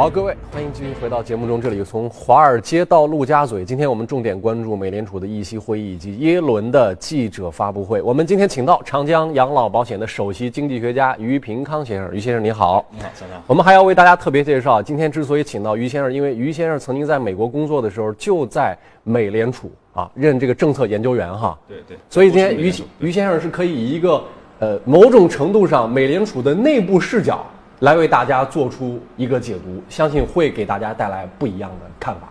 [0.00, 1.60] 好，各位，欢迎继续回到节目中。
[1.60, 8.00] 这里从华尔街到陆家嘴，今天我们重点关注美联储的议息会议以及耶伦的记者发布会。
[8.00, 12.14] 我们今天请到长江养老保险的首席经济学家于平康先生。
[12.14, 13.42] 于先生你好，你好，早上好。
[13.46, 21.58] 我们还要为大家特别介绍，今天之所以请到于先生，因为于先生曾经在美国工作的时候就在美联储啊任这个政策研究员哈。
[21.68, 21.98] 对对。
[22.08, 24.24] 所以今天于于先生是可以以一个
[24.60, 27.44] 呃某种程度上美联储的内部视角。
[27.80, 32.28] 来为大家做出一个解读，相信会给大家带来不一样的看法。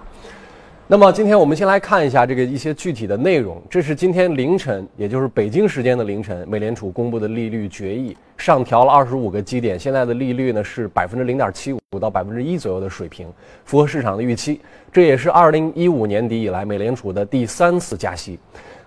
[0.86, 3.60] 那么，今天我们先来看一下这个一些具体的内容。
[3.70, 13.28] 这是今天凌晨，也就是北京时间的凌晨，美联储公布的利率决议，上调了二十五个基点，现在的利率呢是百分之零点七五到百分之一左右的水平，
[13.66, 14.62] 符合市场的预期。
[14.92, 18.40] 这也是二零一五年底以来美联储的第三次加息。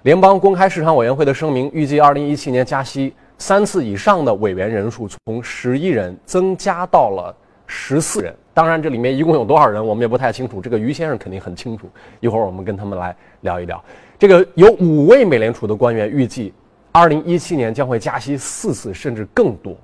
[0.02, 3.12] 联邦公开市场委员会的声明预计，二零一七年加息。
[3.42, 7.34] 三次以上的委员人数从十一人增加到了
[7.66, 8.32] 十四人。
[8.54, 10.60] 当然，这里面一共有多少人，我们也不太清楚。
[10.60, 11.88] 这个于先生肯定很清楚。
[12.20, 13.82] 一会儿我们跟他们来聊一聊。
[14.16, 16.54] 这个有五位美联储的官员预计，
[16.92, 19.76] 二零一七年将会加息四次，甚至更多。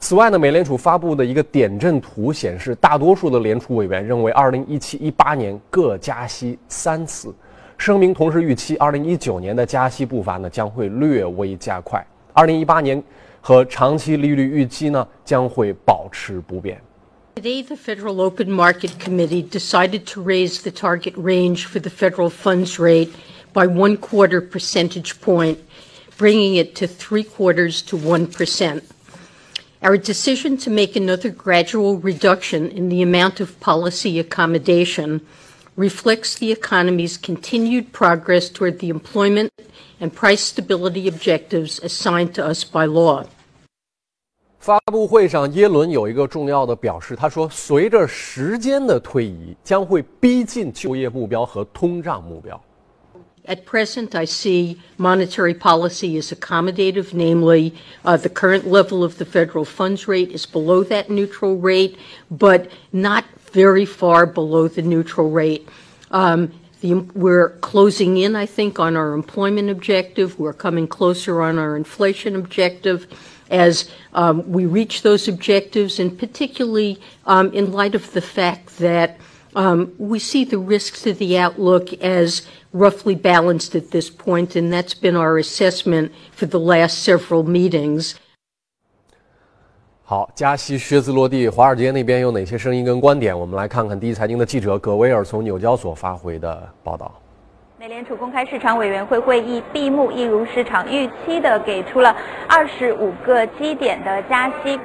[0.00, 7.32] 此外呢，美联储发布的一个点阵图显示，大多数的联储委员认为，二零一七、一八年各加息三次。
[7.76, 12.04] 声明同时预期，二零一九年的加息步伐呢将会略微加快。
[12.37, 13.01] 二零一八年
[13.41, 16.81] 和长期利率预期呢将会保持不变。
[17.35, 22.77] Today, the Federal Open Market Committee decided to raise the target range for the federal funds
[22.77, 23.09] rate
[23.53, 25.57] by one quarter percentage point,
[26.17, 28.83] bringing it to three quarters to one percent.
[29.81, 35.19] Our decision to make another gradual reduction in the amount of policy accommodation
[35.75, 39.51] reflects the economy's continued progress toward the employment
[39.99, 43.25] and price stability objectives assigned to us by law.
[44.59, 52.61] 发布会上，耶伦有一个重要的表示，他说：“随着时间的推移，将会逼近就业目标和通胀目标。”
[53.45, 57.73] At present, I see monetary policy as accommodative, namely,
[58.05, 61.97] uh, the current level of the federal funds rate is below that neutral rate,
[62.31, 65.67] but not very far below the neutral rate.
[66.09, 70.38] Um, the, we're closing in, I think, on our employment objective.
[70.38, 73.06] We're coming closer on our inflation objective
[73.50, 79.18] as um, we reach those objectives, and particularly um, in light of the fact that
[79.56, 84.72] um, we see the risks to the outlook as roughly balanced at this point, and
[84.72, 88.14] that's been our assessment for the last several meetings.
[90.10, 93.38] 好，加息靴子落地，华尔街那边有哪些声音跟观点？
[93.38, 97.12] 我们来看看第一财经的记者葛威尔从纽交所发回的报道。
[97.80, 102.12] 美联储公开市场委员会会议闭幕，一如市场预期的给出了
[102.48, 104.80] 二十五个基点的加息，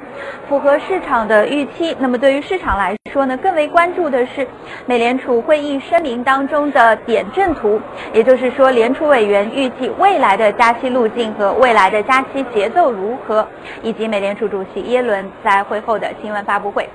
[0.48, 1.96] 符合市场的预期。
[1.98, 4.46] 那么对于市场来说呢，更为关注的是
[4.86, 7.80] 美联储会议声明当中的点阵图，
[8.12, 13.44] 也就是说联储委员预计未来的加息路径和未来的加息节奏如何，
[13.82, 16.88] 以及美联储主席耶伦在会后的新闻发布会。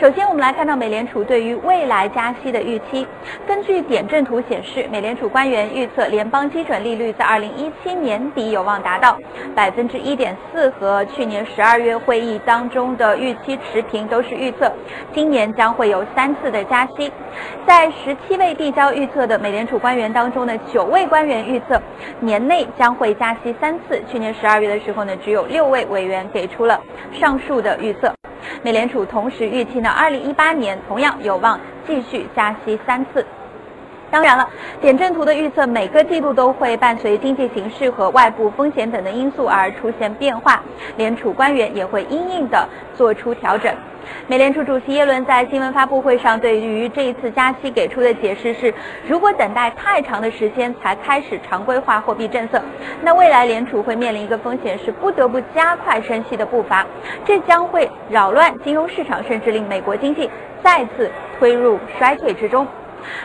[0.00, 3.06] 首先，我们来看到美联储对于未来加息的预期。
[3.46, 9.18] 根据点阵图显示，美联储官员预测联邦基准利率在二零一七年底有望达到
[9.54, 14.72] 百分之一点四，和去年十二月会议当中的预期持平，都是预测
[15.12, 17.12] 今年将会有三次的加息。
[17.66, 21.78] 在十七位递交预测的美联储官员当中呢，九位官员预测
[22.20, 24.02] 年内将会加息三次。
[24.10, 26.80] 去年十二月的时候呢，只有六位委员给出了
[27.12, 28.10] 上述的预测。
[28.62, 33.22] 美联储同时预期呢，二零一八年同样有望继续加息三次。
[34.14, 34.48] 当然了，
[34.80, 40.62] 点阵图的预测每个季度都会伴随经济形势和外部风险等的因素而出现变化，
[40.96, 43.74] 联储官员也会因应的做出调整。
[44.28, 48.72] 美联储主席耶伦在新闻发布会上对于这一次加息给出的解释是：
[49.08, 52.62] 如果等待太长的时间才开始常规化货币政策，
[53.02, 56.86] 那未来联储会面临一个风险是不得不加快升息的步伐，
[57.24, 60.30] 这将会扰乱金融市场，甚至令美国经济
[60.62, 62.64] 再次推入衰退之中。《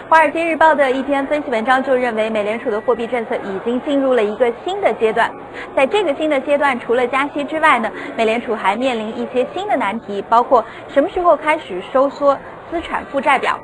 [0.07, 5.29] 华尔街日报》的一篇分析文章就认为，美联储的货币政策已经进入了一个新的阶段。
[5.75, 12.37] 在这个新的阶段，除了加息之外呢，美联储还面临一些新的难题，包括什么时候开始收缩
[12.71, 13.59] 资产负债表，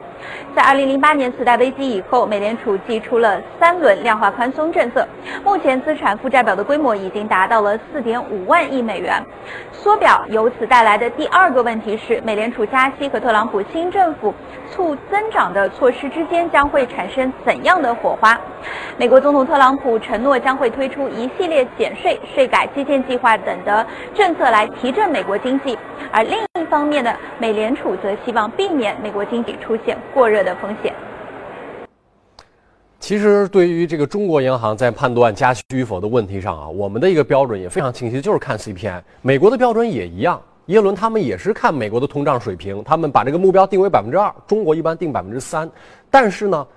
[0.56, 5.06] 在2008年次贷危机以后，美联储祭出了三轮量化宽松政策，
[5.44, 9.22] 目前资产负债表的规模已经达到了4.5万亿美元。
[9.72, 14.34] 缩表由此带来的第二个问题是，美联储加息和特朗普新政府
[14.72, 18.40] 促增长的措施之间将会产生怎样的火花？
[18.98, 25.78] 美国总统特朗普承诺将会推出一系列减税、税改、基建计划等的政策来提振美国经济，
[26.12, 30.94] 而另一方面呢，美联储则希望避免美国经济出现过热的风险。
[32.98, 39.00] 其实，对于这个中国银行在判断加息与否的问题上啊，我们的一个标准也非常清晰，就是看 CPI。
[39.22, 45.70] 美国的标准也一样，耶伦他们也是看美国的通胀水平，他们把这个目标定为百分之二，中国一般定百分之三。
[46.10, 46.68] 但是呢，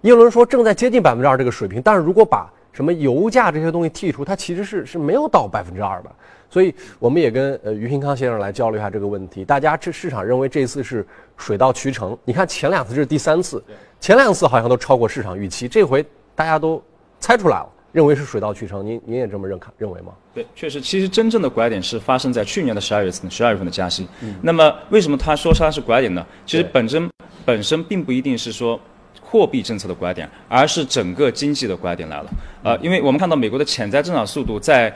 [0.00, 6.10] 耶伦说正在接近百分之二这个水平，但是如果把什么油价这些东西剔除，它其实是是没有到百分之二的。
[6.50, 9.44] 所以我们也跟呃于平康先生来交流一下这个问题。
[9.44, 11.06] 大家这市场认为这次是
[11.36, 13.62] 水到渠成，你看前两次这是第三次，
[14.00, 16.04] 前两次好像都超过市场预期，这回
[16.34, 16.82] 大家都
[17.20, 18.84] 猜出来了，认为是水到渠成。
[18.84, 20.12] 您您也这么认看认为吗？
[20.34, 24.06] 对，确实，其实真正的拐点是发生在去年的十二月份，十二月份的加息。
[24.42, 26.26] 那么为什么他说它是拐点呢？
[26.44, 27.10] 其实本身
[27.44, 28.80] 本身并不一定是说
[29.22, 32.30] 货币政策的拐点，而是整个经济的拐点来了。
[32.62, 34.94] 呃，因为我们看到美国的潜在增长速度在。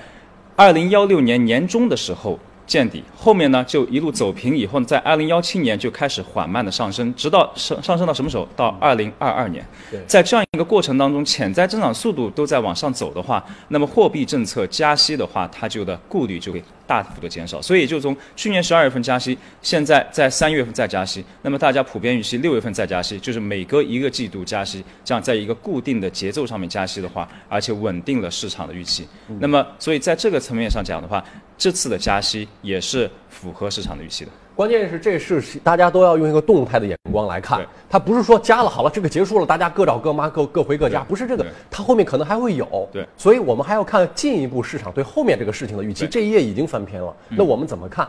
[0.56, 2.38] 二零幺六年年中的时候
[2.70, 8.46] 见底，后面呢就一路走平，以后在二零幺七年就开始缓慢的上升，直到上上升到什么时候？
[8.54, 9.66] 到二零二二年。
[10.06, 16.62] 在这样一个过程当中，潜在增长速度都在往上走的话，那么货币政策加息的话，它就的顾虑就会。
[16.90, 29.06] 大幅的减少，所以就从去年十二月份加息，现在在三月份再加息，那么大家普遍预期六月份再加息，就是每隔一个季度加息，这样在一个固定的节奏上面加息的话，而且稳定了市场的预期。
[29.38, 31.24] 那么，所以在这个层面上讲的话，
[31.56, 34.32] 这次的加息也是符合市场的预期的。
[34.60, 42.86] 关键是这是大家都要用一个动态的眼光来看，它不是说加了好了，这个结束了，大家各找各妈，各各回各家，不是这个，它后面可能还会有。
[42.92, 46.06] 对，所以我们还要看进一步市场对后面这个事情的预期。
[46.06, 48.06] 这一页已经翻篇了，那我们怎么看？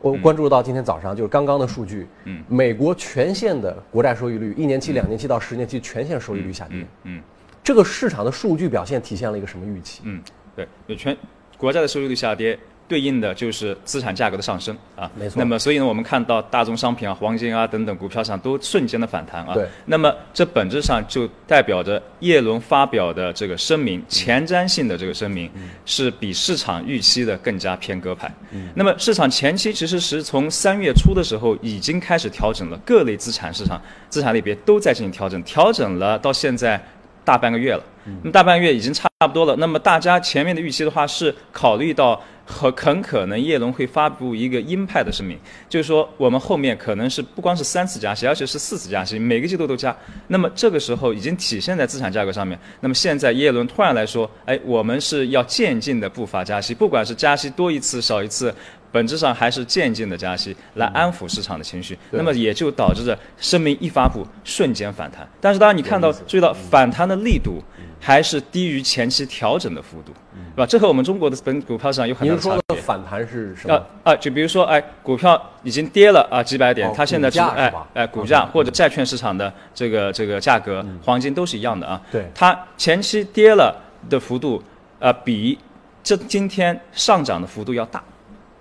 [0.00, 7.22] 我关注到今天早上就是刚刚的数据，嗯，美国全线的国债收益率，一年期、两年期到十年期全线收益率下跌，嗯，
[7.62, 10.00] 这个市场的数据表现体现了一个什么预期？
[10.02, 10.20] 嗯，
[10.56, 11.16] 对，有全
[11.56, 12.58] 国债的收益率下跌。
[12.88, 15.34] 对应的就是资产价格的上升啊，没错。
[15.38, 19.54] 那么，所以呢，我们看到大宗商品啊、黄金啊等等股票上都瞬间的反弹啊。
[19.54, 19.66] 对。
[19.86, 25.50] 那么，这本质上就代表着叶伦发表的这个声明，前瞻性的这个声明，
[25.84, 28.32] 是比市场预期的更加偏鸽派。
[28.52, 28.68] 嗯。
[28.76, 36.80] 那么，市场前期其实是从三月初的时候已经开始调整了，各类资产市场、资产类别都在进行调整，调整了到现在
[37.24, 37.82] 大半个月了。
[38.04, 38.16] 嗯。
[38.22, 39.56] 那么大半个月已经差不多了。
[39.56, 42.22] 那么大家前面的预期的话是考虑到。
[42.46, 45.36] 和很可能耶伦会发布一个鹰派的声明，
[45.68, 49.94] 就是说我们后面可能是不光是三次加息，而且是四次加息，每个季度都加。
[50.28, 52.58] 那么这个时候已经体现在资产价格上面。
[52.80, 58.54] 那么现在耶伦突然来说，哎，我们是要渐进的步伐加息，不管是加息多一次少一次，
[58.92, 61.98] 本质上还是渐进的加息来安抚市场的情绪。
[62.12, 65.28] 那么也就导致着声明一发布瞬间反弹。
[65.40, 67.60] 但是当然你看到注意到反弹的力度。
[68.00, 70.12] 还是低于前期调整的幅度，
[70.54, 70.66] 是吧？
[70.66, 72.50] 这和我们中国的本股票市场有很大差别。
[72.50, 73.86] 您说的反弹是什么？
[74.04, 82.00] 啊，就比如说，哎，股票已经跌了啊几百点，它现在是哎哎股价或者债券市场的这个这个价格，黄金都是一样的啊。
[82.12, 83.74] 对，它前期跌了
[84.08, 84.62] 的幅度，
[84.98, 85.58] 呃，比
[86.02, 88.02] 这今天上涨的幅度要大。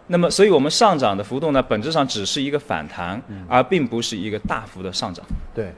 [0.07, 5.25] 那么，所以我们上涨的幅度呢，本质上只是一个反弹，而并不是一个大幅的上涨。
[5.53, 5.73] 对。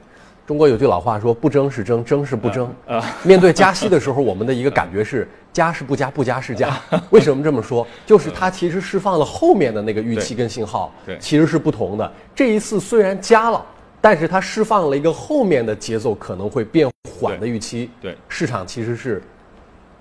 [0.48, 6.74] 中国有句老话说：“不争是争，争是不争。”啊， 面对加息的时候，我们的一个感觉是加是不加，不加是加。
[7.10, 7.86] 为什么这么说？
[8.06, 12.10] 就是它其实释放了后面的那个预期跟信号，对，其实是不同的。
[12.34, 13.62] 这一次虽然加了，
[14.00, 16.88] 但是它释放了一个后面的节奏可能会变
[17.20, 19.22] 缓的预期，对，市场其实是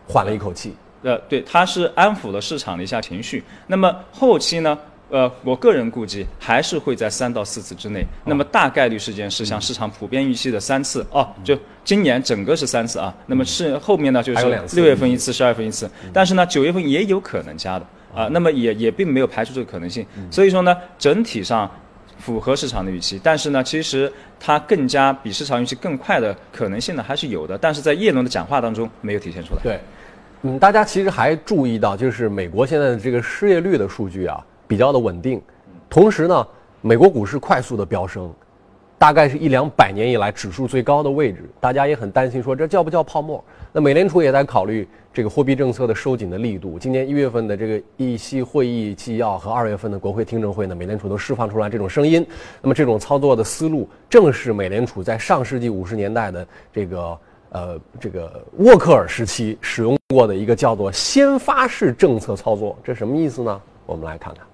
[0.07, 0.73] 缓了一口气。
[1.03, 3.43] 呃，对，它是安抚了市场的一下情绪。
[3.67, 4.77] 那么后期呢？
[5.09, 8.05] 呃，我个人估计还是会在三到四次之内。
[8.25, 13.15] 那么大概率事件是像市场普遍预期的三次哦，就今年整个是三次啊。
[13.25, 15.89] 那么是后面呢，就是六月份一次，十二月份一次。
[16.11, 18.27] 但是呢，九月份也有可能加的啊。
[18.31, 20.05] 那么也也并没有排除这个可能性。
[20.29, 21.71] 所以说呢，整体上
[22.19, 23.17] 符合市场的预期。
[23.23, 27.57] 但是呢，其实它更加比市场预期更快的可能性呢还是有的。
[27.57, 29.61] 但是在叶伦的讲话当中没有体现出来。
[29.63, 29.79] 对，
[30.41, 34.43] 嗯，大家其实还注意到，就是美国现在的这个失业率的数据啊。
[34.67, 35.41] 比较的稳定，
[35.89, 36.47] 同时呢，
[36.81, 38.31] 美国股市快速的飙升，
[38.97, 43.43] 大概是一两百年以来指数最高的位置，大家也很担心，说这叫不叫泡沫？
[43.71, 46.79] 那美联储也在考虑这个货币政策的收紧的力度。
[46.79, 52.25] 今年一月份的这个议息会议纪要和二月份的国会听证会呢，美联储都释放出来这种声音。
[52.61, 57.19] 那么这种操作的思路，正是美联储在上世纪五十年代的这个
[57.49, 62.75] 呃这个沃克尔时期使用过的一个叫做先发式政策操作。
[62.83, 63.61] 这什么意思呢？
[63.85, 64.46] 我们来看看。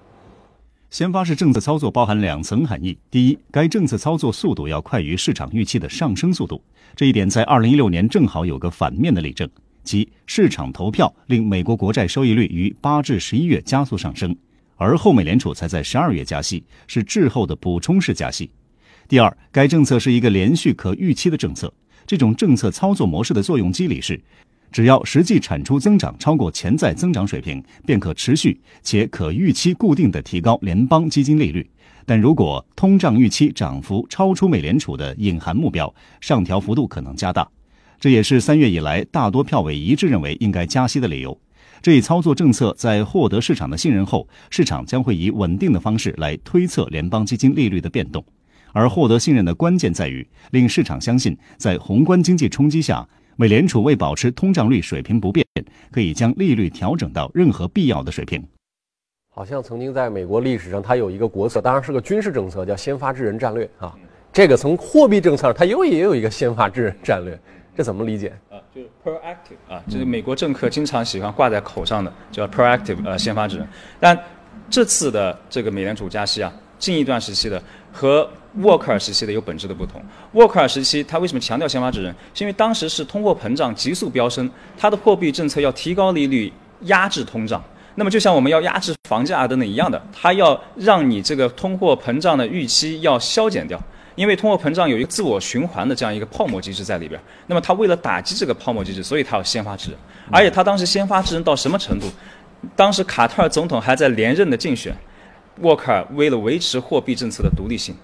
[0.93, 6.63] 先发式政策操作包含两层含义：第一，该政策操作速度要快于市场预期的上升速度，
[6.95, 9.49] 这一点在二零一六年正好有个反面的例证，
[9.83, 14.37] 即市场投票令美国国债收益率于八至十一月加速上升，
[14.75, 18.51] 而后美联储才在十二月加息，是滞后的补充式加息。
[19.07, 21.73] 第二，该政策是一个连续可预期的政策，
[22.05, 24.21] 这种政策操作模式的作用机理是。
[24.73, 31.69] 只要实际产出增长超过潜在增长水平，便可持续且可预期固定的提高联邦基金利率。
[32.07, 37.47] 但如果通胀预期涨幅超出美联储的隐含目标，上调幅度可能加大。
[37.99, 41.39] 这也是三月以来大多票委一致认为应该加息的理由。
[41.83, 48.25] 这一操作政策在获得市场的信任后，市场将会以稳定的方式来推测联邦基金利率的变动。
[48.71, 53.07] 而获得信任的关键在于令市场相信，在宏观经济冲击下。
[53.35, 55.45] 美联储为保持通胀率水平不变，
[55.91, 58.43] 可以将利率调整到任何必要的水平。
[59.33, 63.95] 好像曾经在美国历史上，它有一个国策，当然是个军事政策，叫先发制人战略啊。
[64.31, 67.39] 这个从货币政策上，它又也有一个先发制人战略，
[67.75, 68.31] 这怎么理解？
[68.51, 73.67] 啊，就是 proactive 啊，就是美国政客经常喜欢挂在口上的，叫 proactive 呃先发制人。
[73.99, 74.17] 但
[74.69, 77.61] 这次的这个美联储加息啊，近一段时期的
[77.91, 78.29] 和。
[78.61, 80.01] 沃克尔时期的有本质的不同。
[80.33, 82.13] 沃克尔时期，他为什么强调先发制人？
[82.33, 87.63] 是因为当时是通货膨胀急速飙升，他的货币政策要提高利率压制通胀。
[87.95, 93.79] 那么就像我们要压制房价等等一样的，他要让你这个通货膨胀的预期要消减掉，
[94.15, 97.19] 因为通货膨胀有一个自我循环的这样一个泡沫机制在里边。
[97.47, 99.99] 那么他为了打击这个泡沫机制，所以他要先发制人。
[100.31, 102.07] 而且他当时先发制人到什么程度？
[102.75, 104.95] 当时卡特尔总统还在连任的竞选，
[105.61, 107.95] 沃克尔为了维持货币政策的独立性。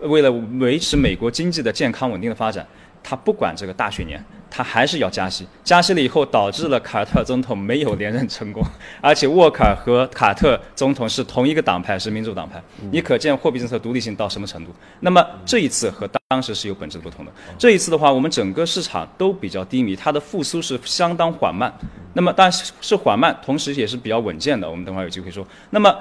[0.00, 2.66] 为了维持美国经济的健康稳定的发展，
[3.02, 5.46] 他不管这个大选年，他还是要加息。
[5.64, 8.62] 加息了以后，导致了卡特总统没有连任成功，
[9.00, 12.62] 而且沃克尔和卡特总统是同一个党派，是民主党派。
[12.90, 14.70] 你可见货币政策独立性到什么程度？
[15.00, 17.32] 那么这一次和当时是有本质不同的。
[17.58, 21.72] 这一次的话，我们整个市场都比较低迷，它的复苏是相当缓慢。
[22.14, 24.68] 那么但是是缓慢，同时也是比较稳健的。
[24.68, 25.46] 我们等会儿有机会说。
[25.70, 25.94] 那么。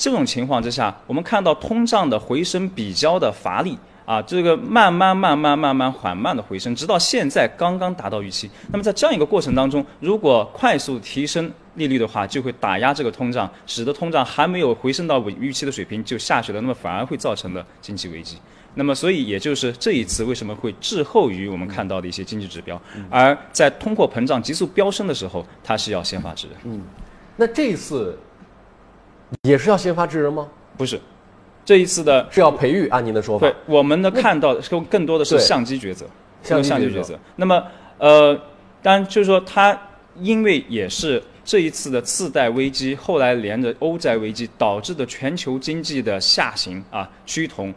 [0.00, 3.76] 这种情况之下，我们看到通胀的回升比较的乏力
[4.06, 8.50] 啊，这个慢慢慢慢慢慢缓慢的回升，直到现在刚刚达到预期。
[8.72, 18.38] 那么在这样一个过程当中，如果快速提升利率的话，就会打压这个通胀，使得通胀还没有回升到预期的水平就下去了，那么反而会造成了经济危机。
[18.74, 22.80] 那么所以也就是这一次为什么会滞后于我们看到的一些经济指标，
[23.10, 26.56] 而在通货膨胀急速飙升的时候，它是要先发制人。
[26.64, 26.80] 嗯，
[27.36, 28.18] 那这一次。
[29.42, 30.48] 也是要先发制人吗？
[30.76, 31.00] 不是，
[31.64, 32.88] 这一次的是要培育。
[32.88, 36.06] 按您的说法，对，我们的看到更更多的是相机抉择，
[36.42, 37.18] 相机抉择。
[37.36, 37.62] 那么，
[37.98, 38.34] 呃，
[38.82, 39.78] 当然就是说，它
[40.18, 47.72] 因为也是这一次的次贷危机，后来连着欧债危机导致的全球经济的下行啊趋同。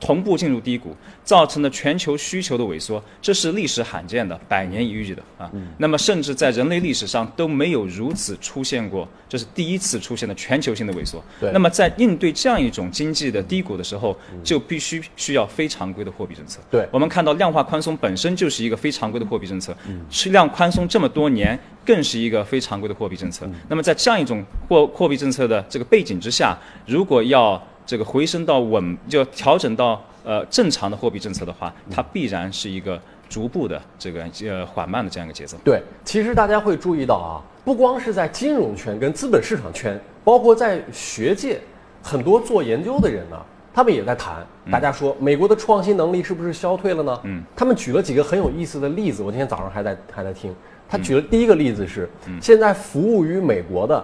[0.00, 5.50] 同步进入低谷，造成了全球需求的萎缩，这是历史罕见的、百年一遇的啊。
[5.78, 11.22] 那么，甚至在人类历史上都没有如此出现过，这是第一次出现的全球性的萎缩。
[11.52, 16.60] 那么，在应对这样一种经济的低谷的时候，就必须需要非常规的货币政策。
[16.70, 19.74] 对我们看到，量化宽松本身就是一个非常规的货币政策，
[20.10, 23.48] 是量宽松这么多年，更是一个非常规的货币政策。
[23.68, 35.56] 那么，在这样一种货货币政策的这个背景之下，如果要这个回升到稳，就调整到呃正常的货币政策的话，它必然是一个逐步的这个呃缓慢的这样一个节奏。
[35.64, 41.60] 对，其实大家会注意到啊，不光是在金融圈跟资本市场圈，包括在学界，
[42.02, 43.36] 很多做研究的人呢，
[43.72, 44.46] 他们也在谈。
[44.70, 47.20] 大家说美国的创新能力是不是消退了呢？
[47.24, 50.54] 嗯，他们举了几个很有意思的例子，我今天早上还在还在听。
[50.88, 52.08] 他举了第一个例子是，
[52.40, 54.02] 现在服务于美国的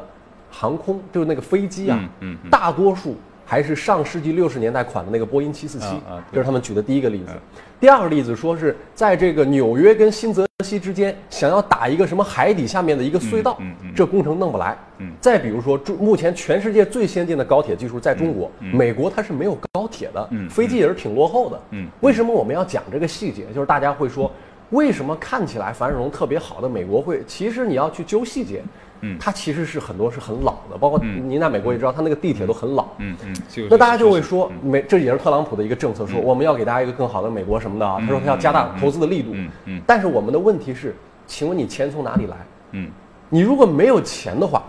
[0.51, 1.99] 航空，就是那个飞机啊，
[2.51, 3.17] 大多数。
[3.51, 5.87] 还是上世纪六十年代款的那个波音七四七，
[6.33, 7.33] 这是他们举的第一个例子。
[7.81, 13.59] 第二个例子说是在这个纽约跟新泽西之间想要打一个什么海底下面的一个隧道，
[13.93, 14.79] 这工程弄不来。
[15.21, 21.61] 再比如说，目前全世界最先进的高铁技术在中国，美国它是没有高铁的，飞机也是挺落后的。
[22.03, 23.47] 为什么我们要讲这个细节？
[23.53, 24.31] 就是大家会说，
[24.71, 28.63] 为什么看起来繁荣特别好的美国会，其实你要去揪细节。
[29.03, 32.87] 嗯它其实是很多是很老的，包括您在美国也知道，它那个地铁都很老。
[32.99, 33.35] 嗯嗯，
[33.71, 37.97] 那大家就会说，美这也是特朗普的一个政策，说我们要给大家一个更好的美国什么的啊。
[37.99, 39.31] 他说他要加大投资的力度。
[39.33, 40.95] 嗯嗯但是我们的问题是，
[41.27, 42.37] 请问你钱从哪里来？
[42.73, 42.91] 嗯
[43.31, 44.65] 你如果没有钱的话，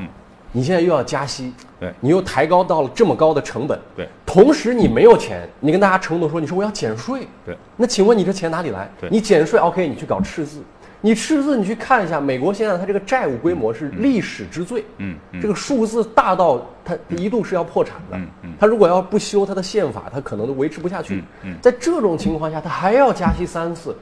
[0.52, 1.94] 你现在又要加息，对。
[2.00, 8.90] 你又抬高到了这么高的成本，对，同时你没有钱，你跟大家承诺说，你说我要减税，对，那请问你这钱哪里来？
[9.00, 9.10] 对。
[9.10, 10.62] 你减税 OK，你去搞赤字，
[11.00, 15.42] 你赤字你去看一下，美国现在它这个债务规模是历史之最，嗯嗯。
[15.42, 18.54] 这个数字大到它一度是要破产的，嗯嗯。
[18.60, 21.56] 它如果要不修它的宪法，它可能都维持不下去，嗯嗯。
[21.62, 23.96] 在这种情况下，它还要加息三次，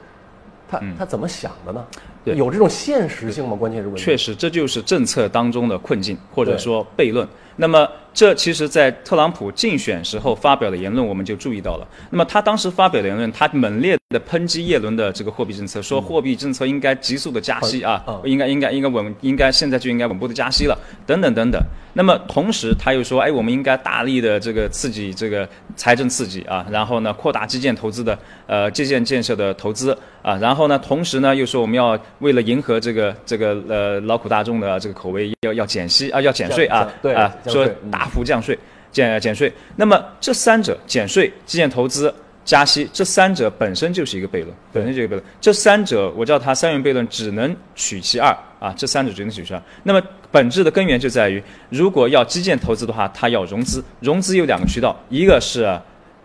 [0.68, 1.84] 他他怎么想的呢？
[2.24, 3.56] 有这种现实性吗？
[3.56, 4.02] 关键是问题。
[4.02, 7.26] 确实，这就是政策当中的困境，或者说悖论。
[7.56, 11.86] 那么，这其实，在特朗普竞选时候发表的言论，我们就注意到了。
[12.08, 21.60] 那么，他当时发表的言论，他猛烈的抨击耶伦的这个货币政策，说货币政策应该急速的加息啊，嗯应该应该应该稳，应该现在就应该稳步的加息了，等等等等。
[21.92, 25.46] 那么，同时他又说，哎，我们应该大力的这个刺激这个
[25.76, 38.58] 财政刺激啊，然后呢，扩大基建投资的呃基建建设的投资啊，然后呢，同时呢，又说我们要为了迎合这个这个呃劳苦大众的这个口味，要要减息啊，要减税啊，对啊，说大幅降税、
[38.92, 39.52] 减减税。
[39.76, 45.24] 那么这三者减税、基建投资、加息，这三者本身就是一个悖论，本身就是一个悖论。
[45.40, 49.62] 这三者我叫它三元悖论，只能取其二啊，这三者只能取其二。
[49.82, 55.78] 那么本质的根源就在于，如果要基建投资的话，它要融资，融资有两个渠道，一个是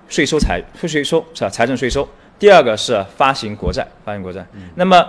[0.10, 1.50] 税收财税收是吧？
[1.50, 2.08] 财政税收。
[2.38, 4.46] 第二个是发行国债，发行国债。
[4.75, 5.08] 那么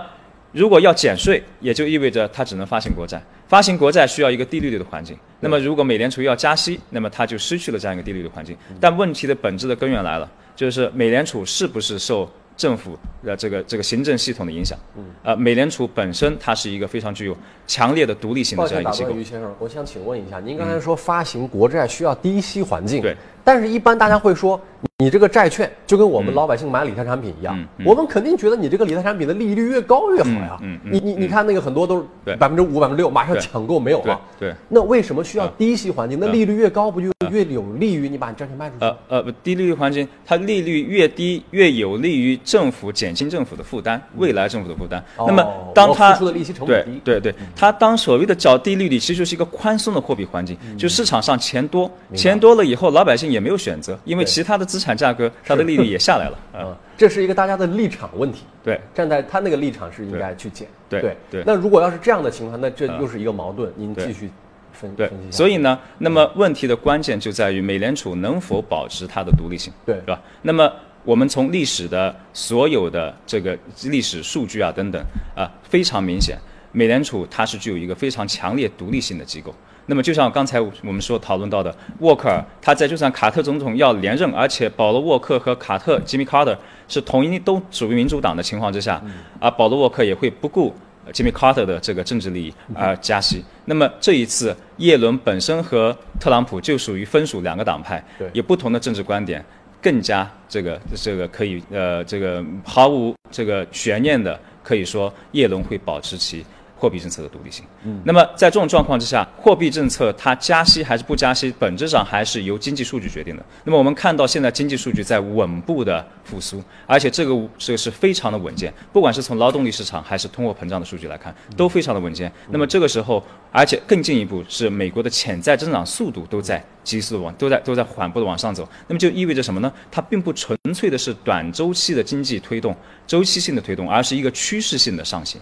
[0.57, 3.21] 如果要减税，也就意味着它只能发行国债。
[3.47, 5.15] 发行国债需要一个低利率的环境。
[5.39, 8.57] 那么如果美联储要加息，那么它就失去了这样一个低利率的环境。
[8.81, 14.75] 但问题的本质的根源来了，就是美联储是不是受政府的这个这个行政系统的影响？
[15.21, 17.37] 呃，美联储本身它是一个非常具有
[17.67, 19.19] 强烈的独立性的这样一个机构断。
[19.19, 23.15] 于先生，我想请问一下，您刚才说发行国债需要低息环境，对，
[23.47, 24.59] 但是一般大家会说，
[24.97, 27.85] 你这个债券就跟我们老百姓买理财产品一样嗯，嗯。
[27.85, 30.57] 我们肯定觉得你这个理财产品的利率越高越好呀。
[30.61, 34.19] 嗯嗯嗯你你你看那个很多都是百分之五、百分之六，马上抢购没有了。
[34.37, 34.55] 对对。
[34.67, 35.53] 那为什么需要嗯。
[35.57, 36.19] 低息环境？
[36.19, 38.83] 那利率越高，不就越有利于你把你债券卖出去？
[38.83, 45.01] 呃呃，不低利率环境，它利率越低，越有利于政府减轻政府的负担，未来政府的负担。
[45.15, 46.99] 哦那么，当它付出的利息成本低。
[47.05, 56.37] 对对对，它当所谓的较低利率，其实就是一个宽松的货币环境，就市场上钱多，钱多了以后，老百姓也没有选择，因为其他的资产价格，它的利率也下来了。
[56.53, 58.43] 啊， 嗯，这是一个大家的立场问题。
[58.63, 60.67] 对站在他那个立场是应该去减。
[60.89, 63.71] 对对对那如果要是这样的情况，那这啊又是一个矛盾。
[63.75, 64.29] 您继续
[64.73, 65.31] 分对分析。
[65.31, 70.21] 所以呢，那么问题的关键就在于美联储能否保持它的独立性，对是吧？
[70.41, 70.71] 那么
[71.03, 75.01] 我们从历史的所有的这个历史数据啊等等
[75.35, 76.37] 啊，非常明显，
[76.73, 79.55] 美联储它是具有一个非常强烈独立性的机构。
[79.87, 86.55] 那么就像刚才我们说讨论到的，沃克尔，他在就算卡特总统要连任，而且保罗沃克和卡特 Jimmy Carter
[86.87, 89.01] 是同一都属于民主党的情况之下，
[89.39, 90.75] 啊，保罗沃克也会不顾
[91.13, 93.43] Jimmy Carter 的这个政治利益而加息。
[93.63, 99.43] 那么这一次，耶伦本身和特朗普就属于分属两个党派，有不同的政治观点，
[99.81, 106.45] 更加这个这个可以呃这个毫无这个悬念的可以说耶伦会保持其。
[106.77, 107.65] 货币政策的独立性。
[107.83, 113.43] 嗯，那么在这种状况之下，货币政策它加息还是不加息，本质上还是由经济数据决定的。
[113.63, 122.31] 那么我们看到现在经济数据在稳步的复苏，而且这个这个是非常的稳健，不管是从劳动力市场还是通货膨胀的数据来看，都非常的稳健。
[122.49, 128.67] 那么这个时候，而且更进一步是美国的潜在增长速度都在急速往都在都在缓步的往上走。
[128.87, 129.71] 那么就意味着什么呢？
[129.91, 135.39] 它并不纯粹的是短周期的经济推动、周期性的推动，而是一个趋势性的上行。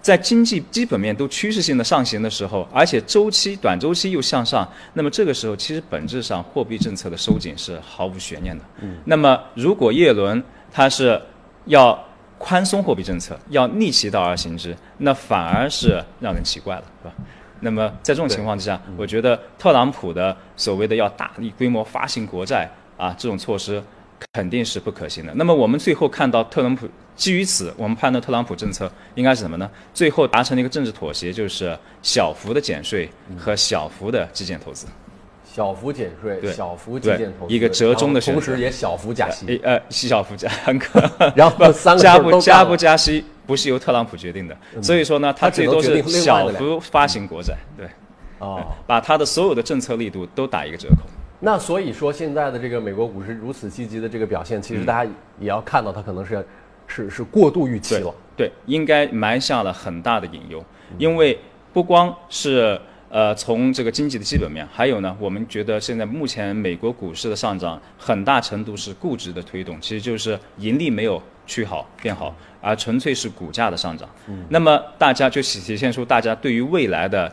[0.00, 8.64] 在经济基本面都趋势性的上行的时候，而且周期短周期又向上，那么这个时候其实本质上货币政策的收紧是毫无悬念的。
[8.80, 11.20] 嗯，那么如果耶伦他是
[11.66, 11.98] 要
[12.38, 17.14] 宽松货币政策，要逆其道而行之，那反而是让人奇怪了，是吧？
[17.60, 23.82] 那么在这种情况之下，我觉得特朗普的所谓的要大力规模发行国债啊这种措施
[24.32, 25.34] 肯定是不可行的。
[25.34, 29.68] 那么我们最后看到特朗普基于此，我们判断特朗普政策应该是什么呢？
[29.92, 34.86] 最后达成了一个政治妥协，就是小幅的减税和小幅的基建投资。
[35.44, 39.60] 小幅减税，对小幅基建投资，一个折中的选择同时也小幅加息。
[39.64, 47.88] 呃，小幅加三个， 然后三个加不加不加息不是由特朗普决定的，所以说呢，他最多是小幅发行国债，对，
[48.38, 50.98] 哦，把他的所有的政策力度都打一个折扣。
[51.40, 56.46] 那所以说现在的这个美国股市如此积极的这个表现，嗯其实大家也要看到它可能是
[56.88, 58.12] 是是过度预期了。
[58.36, 60.64] 对，应该埋下了很大的隐忧，
[60.98, 61.38] 因为
[61.72, 74.08] 不光是呃，从这个经济的基本面，还有呢，我们觉得现在目前美国股市的上涨，很大程度是估值的推动，其实就是盈利没有趋好变好，而纯粹是股价的上涨。
[74.48, 77.32] 那么大家就体现出大家对于未来的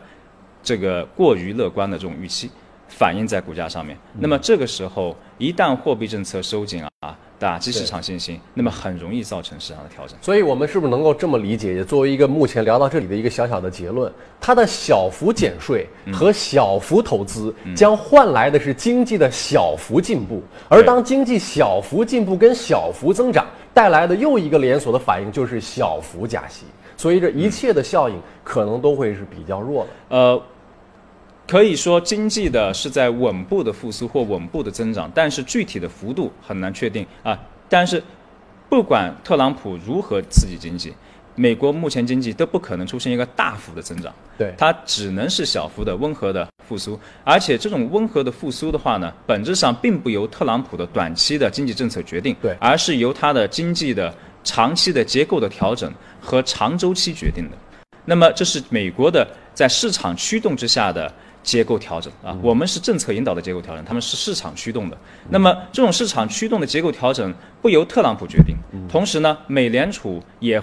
[0.62, 2.50] 这个过于乐观的这种预期，
[2.88, 3.96] 反映在股价上面。
[4.18, 10.16] 那么这个时候，一旦货币政策收紧啊，打击市场信心，那么很容易造成市场的调整。
[10.22, 11.74] 所以，我们是不是能够这么理解？
[11.74, 20.42] 也作为一个目前聊到这里的一个小小的结论，它的小幅减税和小幅投资，将换来的是经济的小幅进步。
[20.68, 26.64] 而当经济小幅进步跟小幅增长带来的又一个连锁的反应，就是小幅加息。
[26.96, 30.16] 所以，这一切的效应可能都会是比较弱的。
[30.16, 30.42] 呃，
[31.46, 37.38] 可以说经济的是在稳步的复苏或稳步的增长，但是具体的幅度很难确定啊。
[37.68, 38.02] 但是，
[38.68, 40.92] 不管特朗普如何刺激经济，
[41.36, 46.98] 美国目前经济都不可能出现一个大幅的增长，对它只能是小幅的温和的复苏。
[47.22, 57.56] 而且这种温和的复苏的话呢，本质上并不由特朗普的短期的经济政策决定，对而是由他的经济的长期的结构的调整和长周期决定的。
[58.04, 61.12] 那么这是美国的在市场驱动之下的
[61.46, 64.98] 结构调整啊，我们是政策引导的结构调整，他们是市场驱动的。
[65.28, 67.32] 那么这种市场驱动的结构调整
[67.62, 68.56] 不由特朗普决定，
[68.88, 70.60] 同时呢，美联储也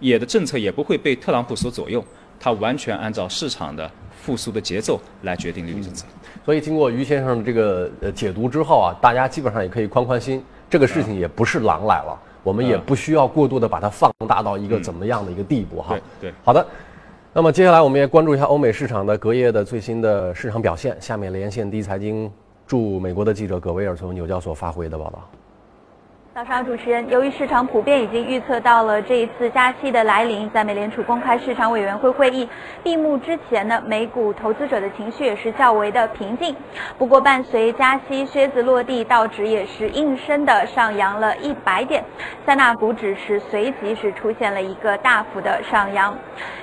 [0.00, 2.04] 也的政策也不会被特朗普所左右，
[2.40, 3.88] 它完全按照市场的
[4.20, 6.04] 复苏的节奏来决定利率政策。
[6.44, 15.94] 所以，经过于先生的这个呃解读之后啊，大家基本上也可以宽宽心，这个事情也不是狼来了，我们也嗯不需要过度的把它放大到一个怎么样的一个地步哈。
[16.20, 16.66] 对对好的。
[17.36, 20.96] 那么接下来我们也关注一下欧美市场的隔夜的最新的市场表现。
[21.00, 22.30] 下面连线第一财经
[22.64, 25.28] 驻美国的记者葛威尔从纽交所发回的报道。
[26.34, 32.48] 早上，主持人，由于市场普遍已经预测到了这一次加息的来临，在美联储公开市场委员会会议
[32.82, 36.52] 闭幕之前呢，美股投资者的情绪也是较为的平静。
[36.98, 42.02] 不过，伴随加息靴子落地，道指也是应声的上扬了一百点，
[42.44, 46.12] 三大股指是随即是出现了一个大幅的上扬。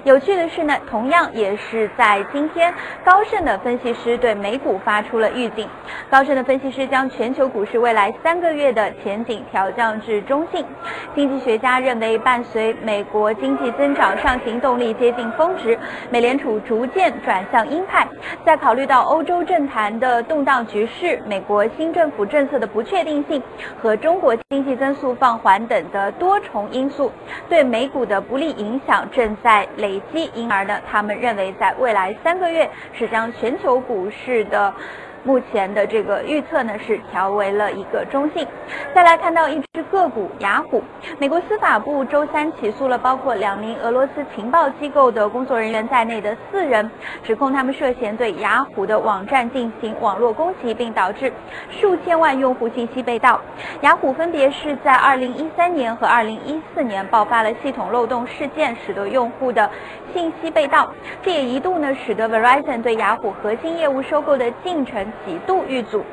[0.03, 2.73] 有趣的是呢，同样也是在今天，
[3.05, 5.65] 高盛的分析师对美股发出了预警。
[6.09, 10.65] 高盛的分析师将全球股市未来三个月的前景调调降至中性。
[11.13, 15.77] 经济学家认为，伴随美国经济增长上行动力接近峰值，
[16.09, 18.07] 美联储逐渐转向鹰派。
[18.43, 23.39] 在考虑到欧洲政坛的动荡局势、美国新政府政策的不确定性
[23.79, 27.11] 和中国经济增速放缓等的多重因素，
[27.47, 34.73] 对美股的不利影响正在累积，因而呢，他们认为在未来三个月是将全球股市的。
[35.23, 38.47] 目前的这个预测呢是调为了一个中性。
[38.93, 40.81] 再来看到一只个股雅虎，
[41.19, 46.89] 美国司法部周三起诉了包括两名俄罗斯情报机构的工作人员在内的四人，
[47.23, 51.31] 指控他们涉嫌对雅虎的网站进行网络攻击，并导致
[51.69, 53.39] 数千万用户信息被盗。
[53.81, 59.69] 雅虎分别是在2013年和2014年爆发了系统漏洞事件，使得用户的
[60.13, 60.89] 信息被盗，
[61.21, 66.03] 这也一度呢使得 Verizon 对雅虎核心业务收购的进程几度遇阻。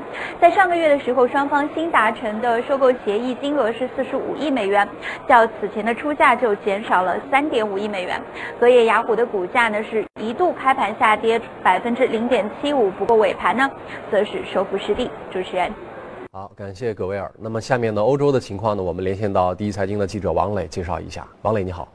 [0.41, 4.89] 在上个月的时候，双方新达成的收购协议金额是四十五亿美元，
[5.29, 8.21] 较此前的出价就减少了三点五亿美元。
[8.61, 13.71] 隔夜雅虎的股价呢是一度开盘下跌百分之零点七五不过尾盘呢
[14.11, 15.11] 则是收复失地。
[15.31, 15.73] 主持人。
[16.33, 17.31] 好，感谢葛威尔。
[17.39, 21.27] 那么下面呢，欧洲的情况呢，我们连线到第一财经的记者王磊介绍一下。
[21.43, 21.89] 王磊，你好。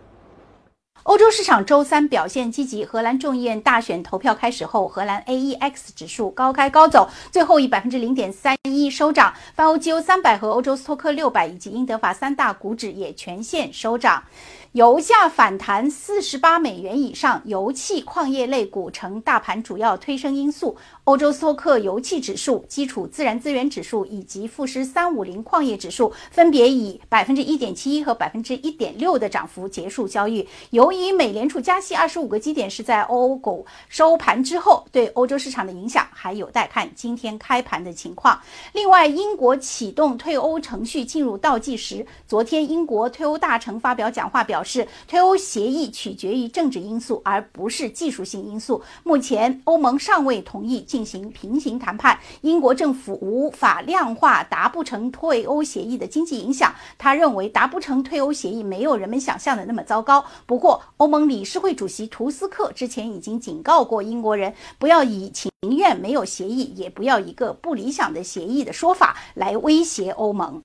[1.03, 9.33] 欧洲市场周三表现积极，荷兰众议院大选投票开始后，荷兰 AEX 指数高开高走，最后以百分之零点三一收涨。
[9.53, 14.23] 泛欧绩优三百和欧洲斯托克六百以及英德法三大股指也全线收涨。
[14.73, 20.75] 油价反弹四十八美元以上，油气、矿业类股成大盘主要推升因素。
[21.03, 30.47] 欧洲斯托克油气指数、基础自然资源指数以及富时三五零矿业指数分别以百分之一点七一和百分之一点六的涨幅结束交易。
[30.71, 38.41] 由于美联储加息二十五个基点是在欧股收盘之后，对欧洲市场的影响还有待看今天开盘的情况。
[38.71, 42.03] 另外，英国启动退欧程序进入倒计时。
[42.27, 44.62] 昨天，英国退欧大臣发表讲话表。
[44.63, 48.81] 表示，退欧协议取决于政治因素，而不是技术性因素。
[49.03, 56.73] 目前，欧盟尚未同意进行平行谈判，英国政府无法量化达不成退欧协议的经济影响。
[56.97, 60.23] 他认为，达不成退欧协议没有人们想象的那么糟糕。
[60.45, 70.61] 不过，欧盟理事会主席图斯克之前已经警告过英国人，不要以情愿没有协议，也不要一个不理想的协议的说法来威胁欧盟。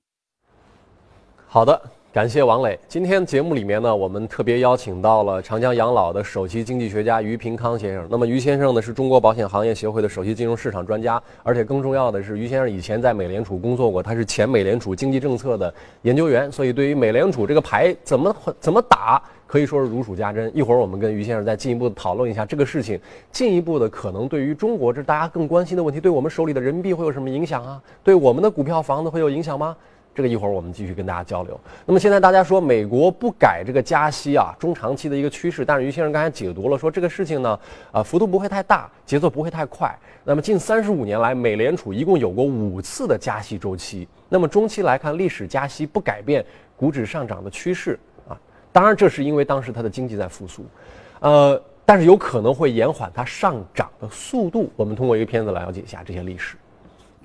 [1.45, 1.98] 好的。
[2.19, 2.77] 感谢王磊。
[2.89, 8.05] 今天节目里面呢，我们特别邀请到了长江养老的首席经济学家于平康先生。
[8.11, 20.51] 那么于先生呢，是中国保险行业协会的首席金融市场专家，而且更重要的是，于先生以前在美联储工作过，他是前美联储经济政策的研究员，所以对于美联储这个牌怎么怎么打，可以说是如数家珍。
[20.53, 22.99] 一会儿我们跟于先生再进一步讨论一下这个事情，
[23.31, 27.81] 进一步的可能对于中国这大家更关心的问题，对我们手里的人民币会有什么影响啊？
[28.03, 29.73] 对我们的股票、房子会有影响吗？
[30.19, 31.57] 这个一会儿我们继续跟大家交流。
[31.85, 35.63] 那么现在大家说美国不改这个加息啊，中长期的一个趋势。
[35.63, 37.57] 但是于先生刚才解读了，说这个事情呢，
[37.93, 39.97] 呃幅度不会太大，节奏不会太快。
[40.25, 44.05] 那么近三十五年来，美联储一共有过五次的加息周期。
[44.27, 48.37] 那么中期来看，历史加息不改变股指上涨的趋势啊。
[48.73, 50.65] 当然，这是因为当时它的经济在复苏，
[51.21, 54.69] 呃，但是有可能会延缓它上涨的速度。
[54.75, 56.57] 我们通过一个片子来了解一下这些历史。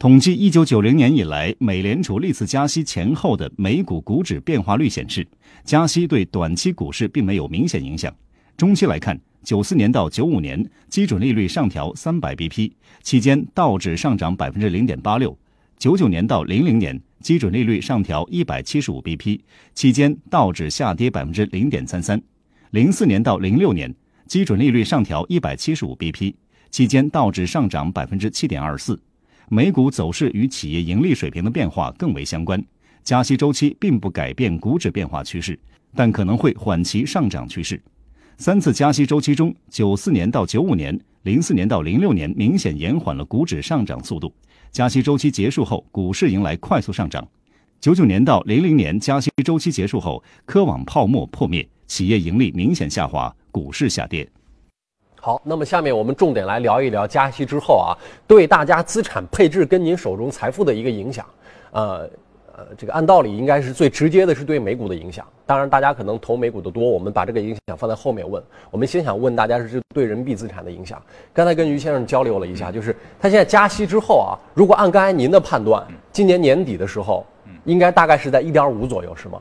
[0.05, 5.27] 统计一九九零年以来美联储历次加息前后的美股股指变化率显示，
[5.65, 8.15] 加息对短期股市并没有明显影响。
[8.55, 12.71] 中期来看，九四年到九五年基准利率上调三百 BP
[13.03, 15.31] 期间，道指上涨百分之零点八六；
[15.79, 19.41] 九九年到零零年基准利率上调一百七十五 BP
[19.73, 22.19] 期间，道指下跌百分之零点三三；
[22.73, 23.91] 零四年到零六年
[24.27, 26.35] 基准利率上调一百七十五 BP
[26.71, 29.01] 期间，道指上涨百分之七点二四。
[29.49, 32.63] 美股走势与企业盈利水平的变化更为相关，
[33.03, 35.59] 加息周期并不改变股指变化趋势，
[35.95, 37.81] 但可能会缓其上涨趋势。
[38.37, 44.35] 三次加息周期中，九四年到九五年、零四年到零六年明显延缓了股指上涨速度。
[44.73, 47.27] 加息周期结束后，股市迎来快速上涨。
[47.81, 54.29] 九九年到零零年加息周期结束后，科网泡沫破灭，企业盈利明显下滑，股市下跌。
[55.25, 61.25] 好，那么下面我们重点来聊一聊加息之后啊，对大家资产配置跟您手中财富的一个影响。
[61.71, 62.07] 呃
[62.55, 65.25] 呃，这个按道理应该是最直接的是对美股的影响。
[65.47, 68.43] 当然，大家可能投美股的多，我们把这个影响放在后面问。
[68.71, 71.03] 我们先想问大家是对人民币资产的影响。
[71.33, 75.83] 刚才跟于先生交流了一下，就是他现在加息之后啊，如果按刚才您的判断，
[76.13, 77.25] 今年年底的时候，
[77.65, 79.41] 应该大概是在一点五左右，是吗？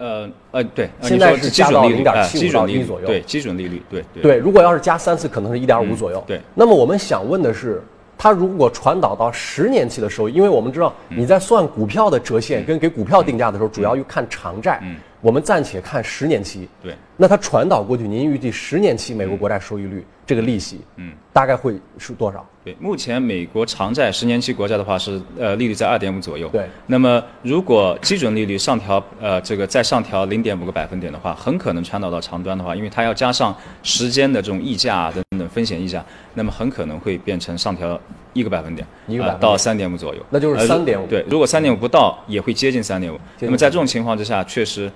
[0.00, 4.36] 呃呃，对，现在是加到零点七五到一左右，对，基准利率，对对。
[4.38, 6.24] 如果要是加三次，可能是一点五左右。
[6.26, 6.40] 对。
[6.54, 7.82] 那么我们想问的是，
[8.16, 14.80] 它如果传导到十年期的收益，因为我们知道你在算股票的折现跟给股票定价的时候，主要要看长债。
[14.82, 14.96] 嗯。
[15.20, 16.68] 我们暂且看十年期。
[16.82, 16.94] 对。
[17.16, 22.46] 那它传导过去，您预计十年期美国国债收益率这个利息，嗯，大概会是多少？
[22.64, 26.48] 对，目前美国长债十年期国债的话是呃利率在二点五左右。
[26.48, 26.66] 对。
[26.86, 36.02] 那么如果基准利率上调呃这个再上调零点五个百分点的话，很可能传导到长端的话，因为它要加上时间的这种溢价等等风险溢价，
[36.32, 38.00] 那么很可能会变成上调
[38.32, 40.20] 一个百分点，一个百分到三点五左右。
[40.30, 41.06] 那就是三点五。
[41.06, 43.18] 对，如果三点五不到，也会接近三点五。
[43.40, 44.90] 那么在这种情况之下，确实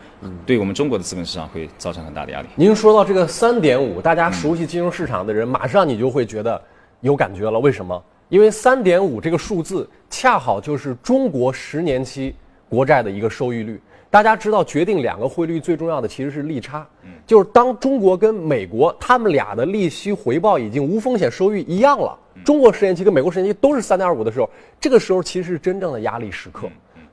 [0.47, 2.49] 对我们中国的资本市场会造成很大的压力。
[2.55, 6.61] 您说到这个三点五，大家熟悉金融市场的人，马上你就会觉得
[7.01, 7.59] 有感觉了。
[7.59, 8.03] 为什么？
[8.29, 12.35] 因为三点五这个数字恰好就是中国十年期
[12.69, 13.81] 国债的一个收益率。
[14.11, 16.87] 大家知道，决定两个汇率最重要的其实是利差，
[17.27, 24.49] 就是当中国跟美国他们俩的利息回报已经无风险收益一样了，中国十年期跟美国十年期都是三点二五的时候，
[24.81, 26.69] 这个时候其实是真正的压力时刻。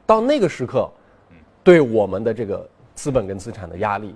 [0.05, 0.89] 到那个时刻，
[1.63, 4.15] 对我们的这个资本跟资产的压力。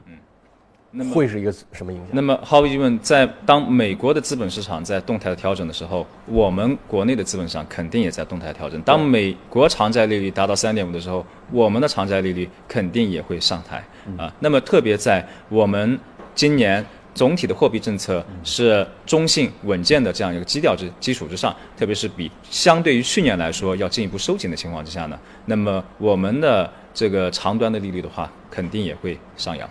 [1.13, 2.07] 会是一个什么影响？
[2.13, 8.81] 那么毫无疑问，在当美国的资本市场在动态的调整的时候，我们国内的资本市场肯定也在动态调整。
[8.83, 13.83] 当美国长债利率达到三点五的时候，我们的长债利率肯定也会上台
[14.17, 14.33] 啊。
[14.39, 15.99] 那么特别在我们
[16.33, 16.85] 今年
[17.15, 29.67] 总体的货币政策是中性稳健的这样一个基调之基础之上，特别是比相对于去年来说要进一步收紧的情况之下呢，那么我们的这个长端的利率的话，肯定也会上扬。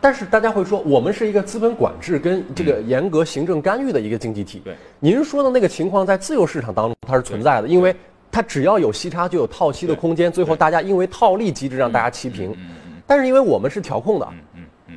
[0.00, 4.60] 但是大家会说，我们是一个资本管制跟这个严格行政干预的一个经济体。
[4.64, 7.94] 对，您说的那个情况在自由市场当中它是存在的，因为
[8.32, 12.52] 它只要有息差就有套息的空间，最后大家因为套利机制让大家齐平。
[13.06, 14.28] 但是因为我们是调控的，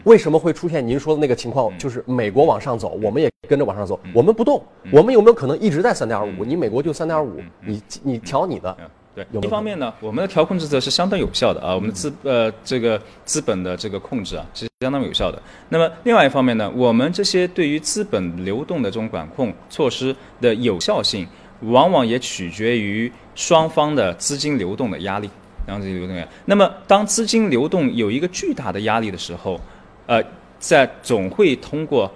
[0.03, 1.75] 为什么会出现您说的那个情况？
[1.77, 6.43] 就是美国往上走，我们也跟着往上走，我们不动，我们有没有可能一直在三点五？
[6.43, 8.75] 你美国就三点五，你你调你的。
[9.15, 15.39] 对，一方面呢，我们的调控政策是相当有效的啊，我们的资呃这个资本的这个控制啊是相当有效的。
[15.69, 21.27] 那么另外一方面呢，我们这些对于资本流动的这种管控措施的有效性，
[21.61, 25.29] 往往也取决于双方的资金流动的压力，
[25.67, 26.29] 然后资金流动压力。
[26.45, 29.61] 那么当资金流动有一个巨大的压力的时候，
[30.05, 30.23] 呃，
[30.59, 32.11] 在总会通过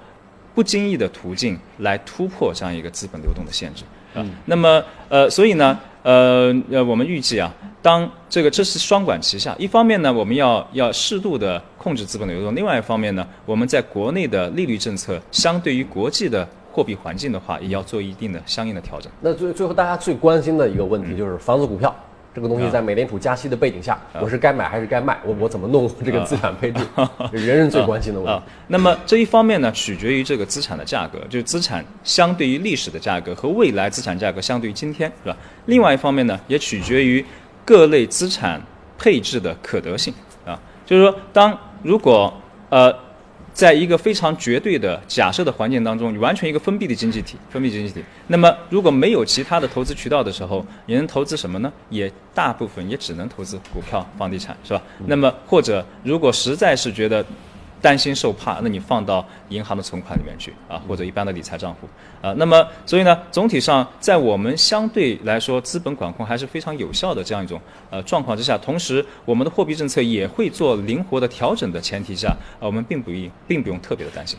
[0.55, 3.83] 不经意的途径来突破这样一个资本流动的限制
[4.15, 4.31] 嗯。
[4.45, 5.77] 那么呃，所以呢。
[6.03, 19.11] 呃呃，我们预计啊，当这个这是双管齐下，一方面呢，我们要要适度的控制资本流动；另外一方面呢，我们在国内的利率政策相对于国际的货币环境的话，也要做一定的相应的调整。
[19.19, 21.93] 那最最后大家最关心的一个问题就是房子、股票
[22.37, 25.17] 这个东西，在美联储加息的背景下，我是该买还是该卖？
[25.25, 26.85] 我我怎么弄这个资产配置？
[27.33, 28.43] 人人最关心的问题。
[28.67, 35.37] 那么这一方面呢，取决于这个资产的价格，就是资产相对于历史的价格和未来资产价格相对于今天，是吧？
[35.65, 37.25] 另外一方面呢，也取决于。
[37.65, 38.61] 各类资产
[38.97, 40.13] 配置的可得性
[40.45, 42.33] 啊，就是说，当如果
[42.69, 42.89] 呃，
[43.57, 51.73] 在一个非常绝对的假设的环境当中，你完全一个封闭的经济体，封闭经济体，那么如果没有其他的投资渠道的时候，你能投资什么呢？
[51.89, 54.81] 也大部分也只能投资股票、房地产，是吧？
[55.07, 57.25] 那么或者如果实在是觉得。
[57.81, 61.87] 担心受怕，那你放到银行的存款里面去啊，或者一般的理财账户
[62.21, 62.33] 啊。
[62.37, 67.59] 那么，所以呢，总体上在我们相对来说资本管控还是非常有效的这样一种
[67.89, 74.37] 呃状况之下，同时我们的货币政策也会做灵活的调整的前提下，啊，我们并不一并不用特别的担心。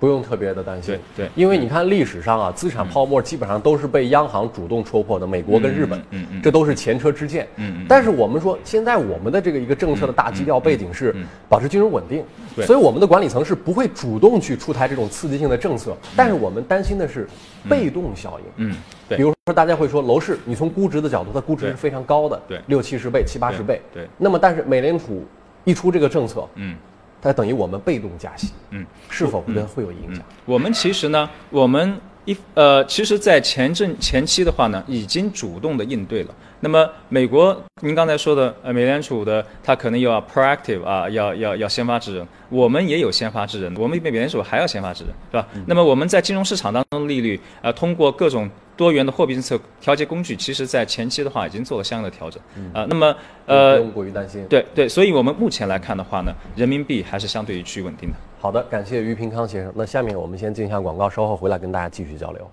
[0.00, 7.86] 不用特别的担心，对，因为你看历史上啊，资产泡沫基本上都是被央行主动戳破的，美国跟日本，嗯嗯，这都是前车之鉴，嗯嗯。
[7.86, 11.14] 但是我们说，现在我们的这个一个政策的大基调背景是
[11.50, 12.24] 保持金融稳定，
[12.56, 17.28] 对，所以我们的管理层是不会主动去出台这种刺激性的政策，但是我们担心的是
[17.68, 19.18] 被动效应，嗯，对。
[19.18, 24.08] 比如说大家会说楼市，你从估值的角度，它估值是非常高的，对，六七十倍、七八十倍，对。
[24.16, 25.22] 那么但是美联储
[25.64, 26.74] 一出这个政策，嗯。
[27.20, 30.24] 它等于我们被动加息，嗯，是否会会有影响？
[30.44, 36.34] 我们其实呢，我们一呃，其实，在前阵前期的话呢，已经主动的应对了。
[36.60, 42.28] 那么，美国您刚才说的，呃，美联储的，它可能要 proactive 啊，要要要先发制人。
[42.50, 45.48] 我们也有先发制人，我们比美联储还要先发制人，是吧？
[45.66, 48.48] 那么我们在金融市场当中的利率，呃，通过各种
[48.80, 53.14] 多元的货币政策调节工具，其实在前期的话已经做了相应的调整，啊，那么
[53.44, 54.42] 呃，不用过于担心。
[54.48, 58.16] 对对，所以我们目前来看的话呢，人民币还是相对于趋于稳定的。
[58.40, 59.70] 好的，感谢于平康先生。
[59.76, 62.50] 那下面我们先进一下广告，稍后回来跟大家继续交流。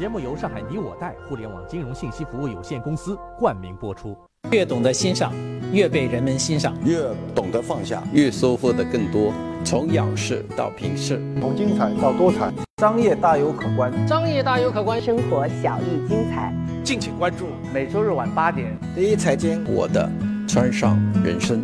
[0.00, 4.16] 节目由上海你我贷互联网金融信息服务有限公司冠名播出。
[4.50, 5.30] 越懂得欣赏，
[5.74, 6.96] 越被人们欣赏；越
[7.34, 9.30] 懂得放下，越收获的更多。
[9.62, 16.50] 从仰视到平视，从精彩到多彩，商业大有可观，商业大有可观，生活小亦精彩。
[16.82, 20.10] 敬请关注每周日晚八点，第一财经我的
[20.48, 21.62] 川上人生。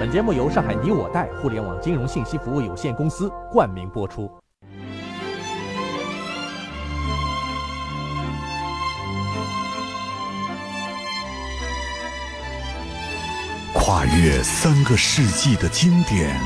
[0.00, 4.30] 本节目由上海你我贷互联网金融信息服务有限公司冠名播出。
[13.94, 16.36] 跨越三个世纪的经典，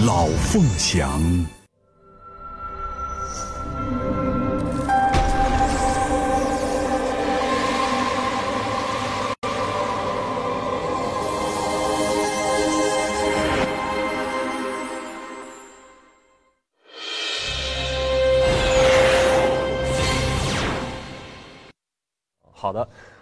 [0.06, 1.20] 《老凤祥》。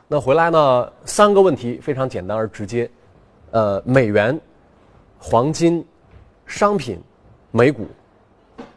[0.08, 0.92] 那回来呢？
[1.04, 2.88] 三个问题非常简单而直接，
[3.50, 4.38] 呃，美元、
[5.18, 5.84] 黄金、
[6.46, 7.00] 商品、
[7.50, 7.88] 美股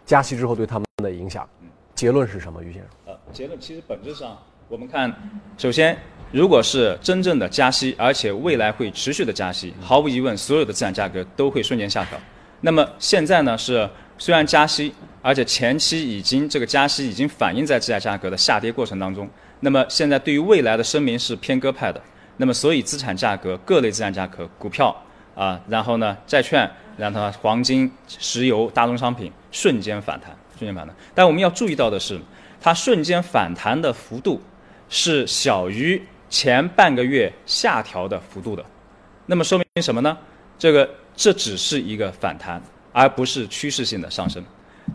[0.07, 1.47] 加息之后对他们的影响，
[1.93, 2.63] 结论是什么？
[2.63, 2.91] 于先生？
[3.05, 4.35] 呃，结论其实本质上
[4.67, 5.13] 我们看，
[5.55, 5.95] 首先，
[6.31, 12.17] 如果是真正的加息，而且未来会持续的加息，毫无疑问，所有的资产价格都会瞬间下调。
[12.59, 13.87] 那么现在呢，是
[14.19, 19.27] 虽然加息，而且前期已经这个加息已经反映在资产价格的下跌过程当中。
[19.61, 22.01] 那么现在对于未来的声明是偏鸽派的，
[22.37, 24.95] 那么所以资产价格各类资产价格，股票
[25.35, 30.93] 啊，然后呢债券，然后黄金、石油、大宗商品瞬间反弹，瞬间反弹。
[31.15, 32.19] 但我们要注意到的是，
[32.61, 34.41] 它瞬间反弹的幅度
[34.89, 38.63] 是小于前半个月下调的幅度的。
[39.25, 40.17] 那么说明什么呢？
[40.57, 42.61] 这个这只是一个反弹，
[42.99, 44.43] 而不是趋势性的上升。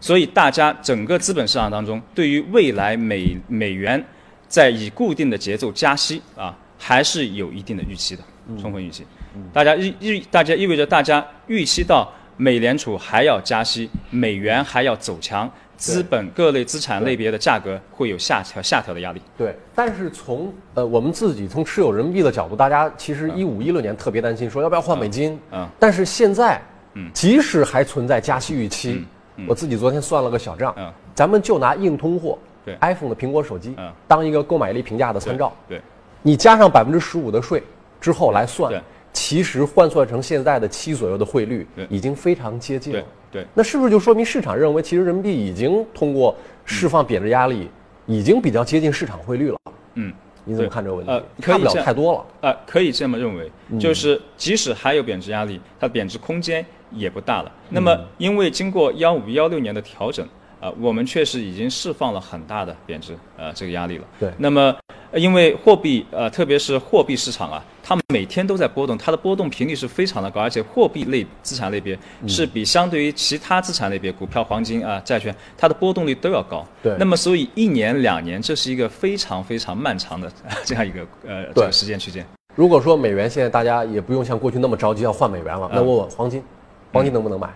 [0.01, 4.05] 所以大家整个资本市场当中，对于未来美美元。
[4.47, 8.23] 在以固定的节奏加息啊，还是有一定的预期的，
[8.61, 9.05] 充分预期。
[9.53, 19.21] 大家意意，大家意味着大家预期到美联储还要加息，美元还要走强，资本各类资产类别的价格会有下调下调的压力。
[19.37, 25.37] 对，但是从呃我们自己从持有人民币的角度，大家其实一五一六年特别担心，说要不要换美金。
[25.51, 25.67] 嗯。
[25.81, 26.63] 但是现在，
[26.95, 29.05] 嗯，即使还存在加息预期，
[29.47, 32.39] 我自己昨天算了个小账，嗯，咱们就拿硬通货。
[32.65, 33.93] 对，iPhone 的苹果手机嗯。
[34.09, 35.81] 当一个购买力评价的参照，对，
[36.23, 37.63] 你加上百分之十五的税
[38.01, 38.81] 之后来算对，
[39.13, 43.03] 其实换算成现在的七左右的汇率对，已经非常接近了。
[43.31, 43.43] 对。
[43.43, 43.47] 对。
[43.53, 47.69] 那是不是就说明市场认为，其实人民币已经通过释放贬值压力，
[48.07, 49.59] 已经比较接近市场汇率了？
[49.97, 50.11] 嗯，
[50.45, 51.13] 你怎么看这个问题？
[51.13, 52.25] 呃可以看不了这样太多了。
[52.41, 53.79] 呃，可以这么认为，嗯。
[53.79, 56.65] 就是即使还有贬值压力，它贬值空间
[56.95, 57.53] 也不大了。
[57.69, 60.27] 那么嗯，因为经过幺五幺六年的调整，
[60.61, 64.05] 啊、我们确实已经释放了很大的贬值呃这个压力了。
[64.19, 64.75] 对那么，
[65.11, 76.67] 呃因为货币呃，特别是货币市场啊，它每天都在波动，它的波动频率是非常的高，而且货币类资产类别嗯是比相对于其他资产类别，股票、黄金啊、债券，它的波动率都要高。
[76.83, 80.33] 对那么，所以一年两年，这是一个非常非常漫长的
[80.65, 82.25] 这样一个呃这个时间区间。
[82.57, 86.43] 如果说美元现在大家也不用像过去那么着急要换美元了，那嗯问问黄金，
[86.95, 87.49] 黄金能不能买？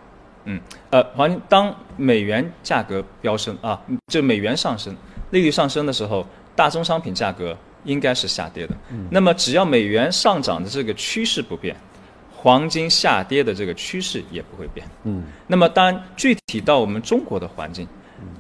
[0.45, 0.61] 嗯，
[0.91, 4.95] 呃，黄金当美元价格飙升啊，就美元上升，
[5.31, 6.27] 利率上升的时候，
[6.57, 8.75] 大宗商品价格应该是下跌的。
[9.11, 11.77] 那么只要美元上涨的这个趋势不变，
[12.35, 14.87] 黄金下跌的这个趋势也不会变。
[15.05, 17.87] 嗯，那么当然具体到我们中国的环境，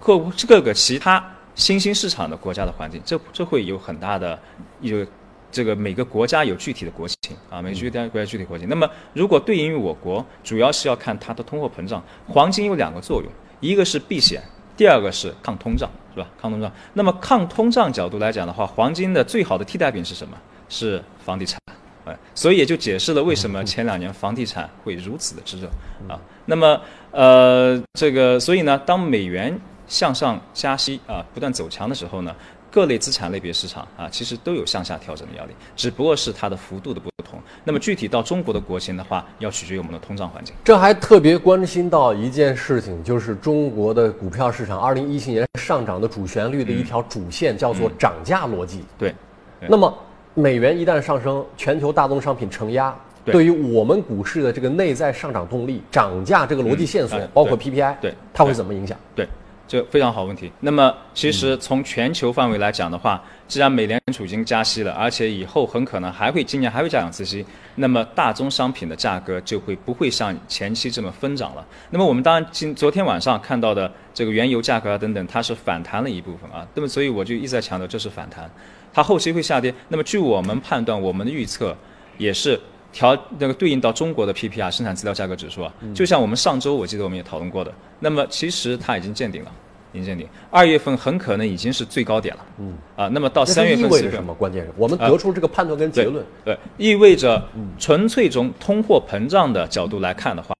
[0.00, 0.18] 各
[0.48, 1.24] 各个其他
[1.54, 4.38] 新兴市场的国家的环境，这这会有很大的
[4.80, 5.06] 有
[5.50, 8.68] 这个每个国家有具体的国情啊，每个具体国家具体国情。
[8.68, 12.02] 那么如果对应于我国，主要是要看它的通货膨胀。
[12.26, 13.30] 黄金有两个作用，
[13.60, 14.42] 一个是避险，
[14.76, 16.28] 第二个是抗通胀，是吧？
[16.40, 16.70] 抗通胀。
[16.94, 20.36] 那么抗通胀角度来讲的话，黄金的最好的替代品是什么？
[20.68, 21.58] 是房地产。
[22.04, 25.68] 哎，所以也就解释了为什么前两年房地产会如此的炙热
[26.08, 26.18] 啊。
[26.46, 26.80] 那么，
[27.10, 32.34] 呃，这个所以呢，当美元向上加息啊，不断走强的时候呢，
[32.78, 37.36] 各类资产类别市场啊，其实都有向下调整的压力，只不过是它的幅度的不同。
[37.64, 40.54] 那么具体到中国的国情的话，要取决于我们的通胀环境。
[40.62, 48.84] 这还特别关心到一件事情，就是中国的股票市场二零一七年上涨的主旋律的一条主线叫做涨价逻辑。
[48.96, 49.12] 对，
[49.58, 49.92] 对那么
[50.34, 58.96] 美元一旦上升，全球大宗商品承压，对对于我们股市的这个内在上涨动力、涨价这个逻辑线索包括 PPI，对它会怎么影响？
[59.16, 59.26] 对，
[59.68, 60.50] 这非常好问题。
[60.60, 67.44] 那么，其实从全球范围来讲的话，既然美联储已经加息了，而且以后很可能还会今年还会加两次息，
[67.74, 71.64] 那么大宗商品的价格就会不会像前期这么疯涨了。
[71.90, 76.66] 那么我们当然今昨天晚上看到的这个原油价格啊等等，它是反弹了一部分啊。
[76.74, 78.50] 那么所以我就一直在强调这是反弹，
[78.92, 79.74] 它后期会下跌。
[79.88, 81.76] 那么据我们判断，我们的预测
[82.16, 82.58] 也是。
[82.92, 89.52] 调那个对应到中国的 PPI 生产资料价格指数啊，就像我们上周我记得我们也讨论过的，那么其实它已经见顶了，
[89.92, 90.26] 已经见顶。
[90.50, 94.34] 二月份很可能已经是最高点了，嗯啊，那么到三月份四月份意味着什么？
[94.34, 96.24] 关键是我们得出这个判断跟结论。
[96.44, 97.42] 对，意味着
[97.78, 100.54] 纯粹从通货膨胀的角度来看的话，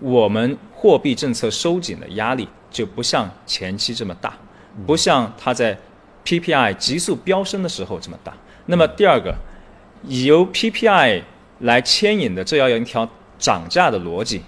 [0.00, 4.34] 我们货币政策收紧的压力就不像前期这么大，
[4.86, 5.76] 不像它在
[6.24, 8.32] PPI 急速飙升的时候这么大。
[8.66, 9.34] 那么第二个，
[10.04, 11.22] 由 PPI
[11.62, 13.08] 来牵引的这样一条
[13.38, 14.42] 涨价的逻辑，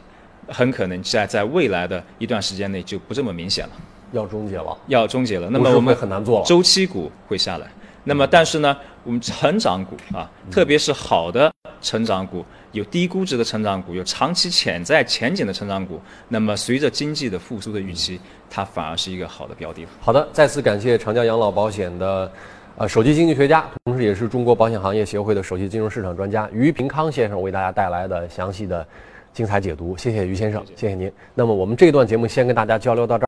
[0.48, 3.72] 很可能在在未来的一段时间内就不这么明显了。
[4.12, 5.48] 要终结了，要终结了。
[5.50, 7.66] 那么我们会很难做了周期股会下来。
[8.04, 11.50] 那么但是呢，我们成长股啊，特别是好的
[11.80, 15.98] 成长股，有低估值的成长股，有长期潜在前景的成长股，
[16.28, 19.86] 那么随着经济的复苏的预期，它反而是一个好的标的。
[20.00, 22.30] 好的，再次感谢长江养老保险的
[22.76, 28.84] 呃首席经济学家，同时也是中国保险行业协会的首席金融市场专家于平康先生为大家带来的详细的
[29.32, 29.96] 精彩解读。
[29.96, 31.10] 谢谢于先生，谢谢您。
[31.36, 33.22] 那么我们这段节目先跟大家交流到这儿。